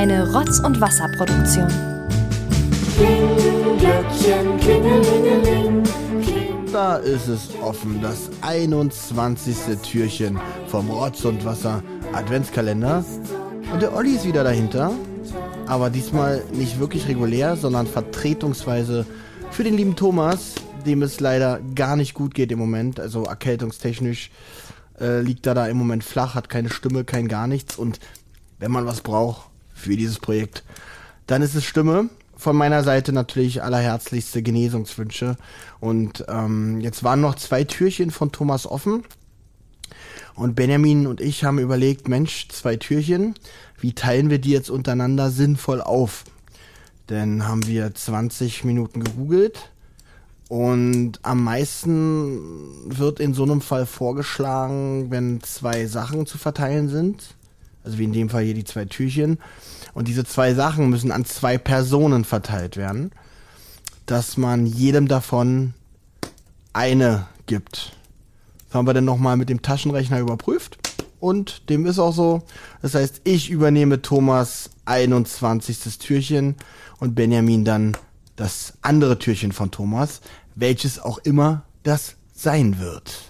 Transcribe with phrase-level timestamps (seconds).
[0.00, 1.68] Eine Rotz- und Wasserproduktion.
[6.72, 9.58] Da ist es offen, das 21.
[9.82, 11.82] Türchen vom Rotz und Wasser
[12.14, 13.04] Adventskalender.
[13.70, 14.92] Und der Olli ist wieder dahinter.
[15.66, 19.04] Aber diesmal nicht wirklich regulär, sondern vertretungsweise
[19.50, 20.54] für den lieben Thomas,
[20.86, 22.98] dem es leider gar nicht gut geht im Moment.
[22.98, 24.30] Also erkältungstechnisch
[24.98, 27.76] äh, liegt er da im Moment flach, hat keine Stimme, kein gar nichts.
[27.76, 28.00] Und
[28.58, 29.49] wenn man was braucht
[29.80, 30.64] für dieses Projekt,
[31.26, 32.08] dann ist es Stimme.
[32.36, 35.36] Von meiner Seite natürlich allerherzlichste Genesungswünsche.
[35.78, 39.04] Und ähm, jetzt waren noch zwei Türchen von Thomas offen.
[40.34, 43.34] Und Benjamin und ich haben überlegt, Mensch, zwei Türchen,
[43.78, 46.24] wie teilen wir die jetzt untereinander sinnvoll auf?
[47.08, 49.70] Dann haben wir 20 Minuten gegoogelt
[50.50, 52.40] und am meisten
[52.84, 57.36] wird in so einem Fall vorgeschlagen, wenn zwei Sachen zu verteilen sind.
[57.84, 59.38] Also wie in dem Fall hier die zwei Türchen.
[59.94, 63.12] Und diese zwei Sachen müssen an zwei Personen verteilt werden.
[64.06, 65.74] Dass man jedem davon
[66.72, 67.96] eine gibt.
[68.66, 70.78] Das haben wir dann nochmal mit dem Taschenrechner überprüft.
[71.18, 72.42] Und dem ist auch so.
[72.82, 75.98] Das heißt, ich übernehme Thomas 21.
[75.98, 76.56] Türchen
[76.98, 77.96] und Benjamin dann
[78.36, 80.20] das andere Türchen von Thomas,
[80.54, 83.29] welches auch immer das sein wird.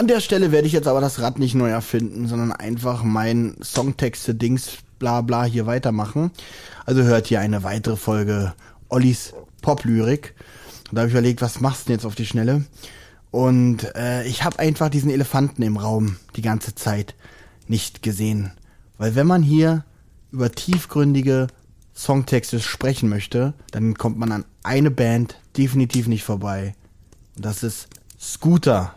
[0.00, 3.58] An der Stelle werde ich jetzt aber das Rad nicht neu erfinden, sondern einfach mein
[3.62, 6.30] Songtexte-Dings bla bla hier weitermachen.
[6.86, 8.54] Also hört hier eine weitere Folge
[8.88, 10.34] Ollis Pop-Lyrik.
[10.90, 12.64] Da habe ich überlegt, was machst du denn jetzt auf die Schnelle?
[13.30, 17.14] Und äh, ich habe einfach diesen Elefanten im Raum die ganze Zeit
[17.68, 18.52] nicht gesehen.
[18.96, 19.84] Weil wenn man hier
[20.32, 21.48] über tiefgründige
[21.94, 26.74] Songtexte sprechen möchte, dann kommt man an eine Band definitiv nicht vorbei.
[27.36, 28.94] Und das ist Scooter,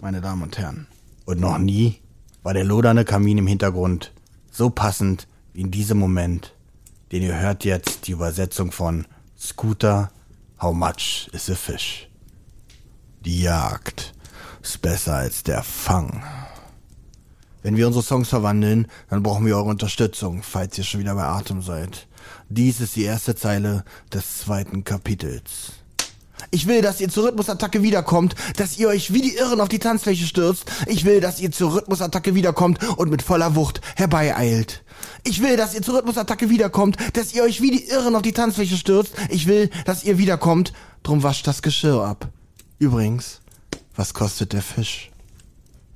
[0.00, 0.86] meine Damen und Herren.
[1.24, 1.96] Und noch nie
[2.42, 4.12] war der lodernde Kamin im Hintergrund
[4.50, 6.54] so passend wie in diesem Moment,
[7.12, 9.06] den ihr hört jetzt die Übersetzung von
[9.38, 10.10] Scooter,
[10.60, 12.08] How much is a fish?
[13.24, 14.12] Die Jagd
[14.62, 16.22] ist besser als der Fang.
[17.62, 21.24] Wenn wir unsere Songs verwandeln, dann brauchen wir eure Unterstützung, falls ihr schon wieder bei
[21.24, 22.08] Atem seid.
[22.48, 25.72] Dies ist die erste Zeile des zweiten Kapitels.
[26.50, 29.78] Ich will, dass ihr zur Rhythmusattacke wiederkommt, dass ihr euch wie die Irren auf die
[29.78, 30.64] Tanzfläche stürzt.
[30.86, 34.82] Ich will, dass ihr zur Rhythmusattacke wiederkommt und mit voller Wucht herbeieilt.
[35.24, 38.32] Ich will, dass ihr zur Rhythmusattacke wiederkommt, dass ihr euch wie die Irren auf die
[38.32, 39.12] Tanzfläche stürzt.
[39.28, 40.72] Ich will, dass ihr wiederkommt,
[41.02, 42.28] drum wascht das Geschirr ab.
[42.78, 43.40] Übrigens,
[43.94, 45.10] was kostet der Fisch?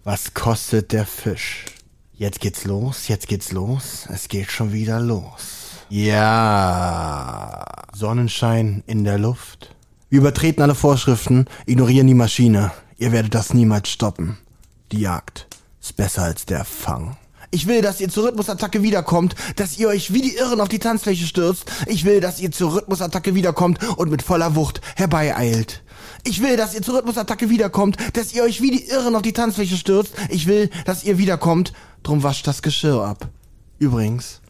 [0.04, 1.66] Was kostet der Fisch?
[2.14, 5.62] Jetzt geht's los, jetzt geht's los, es geht schon wieder los.
[5.88, 7.64] Ja.
[7.94, 9.74] Sonnenschein in der Luft.
[10.12, 12.70] Wir übertreten alle Vorschriften, ignorieren die Maschine.
[12.98, 14.36] Ihr werdet das niemals stoppen.
[14.92, 15.46] Die Jagd
[15.80, 17.16] ist besser als der Fang.
[17.50, 20.80] Ich will, dass ihr zur Rhythmusattacke wiederkommt, dass ihr euch wie die Irren auf die
[20.80, 21.64] Tanzfläche stürzt.
[21.86, 25.82] Ich will, dass ihr zur Rhythmusattacke wiederkommt und mit voller Wucht herbeieilt.
[26.24, 29.32] Ich will, dass ihr zur Rhythmusattacke wiederkommt, dass ihr euch wie die Irren auf die
[29.32, 30.12] Tanzfläche stürzt.
[30.28, 31.72] Ich will, dass ihr wiederkommt,
[32.02, 33.30] drum wascht das Geschirr ab.
[33.78, 34.42] Übrigens,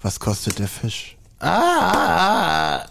[0.00, 1.16] was kostet der Fisch?
[1.40, 2.84] Ah!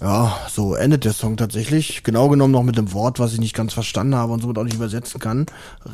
[0.00, 2.04] Ja, so endet der Song tatsächlich.
[2.04, 4.62] Genau genommen noch mit einem Wort, was ich nicht ganz verstanden habe und somit auch
[4.62, 5.46] nicht übersetzen kann.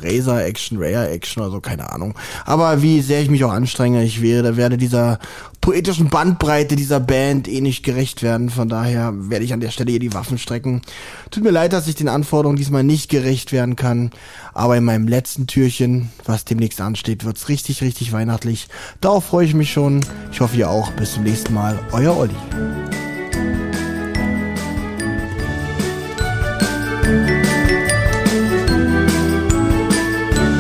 [0.03, 2.14] Razor Action, Rare Action oder so, keine Ahnung.
[2.44, 5.19] Aber wie sehr ich mich auch anstrenge, ich werde, werde dieser
[5.62, 8.50] poetischen Bandbreite dieser Band eh nicht gerecht werden.
[8.50, 10.82] Von daher werde ich an der Stelle hier die Waffen strecken.
[11.31, 14.10] Tut mir leid, dass ich den Anforderungen diesmal nicht gerecht werden kann.
[14.53, 18.69] Aber in meinem letzten Türchen, was demnächst ansteht, wird's richtig, richtig weihnachtlich.
[19.00, 20.04] Darauf freue ich mich schon.
[20.31, 20.93] Ich hoffe ihr auch.
[20.93, 21.78] Bis zum nächsten Mal.
[21.93, 22.84] Euer Olli.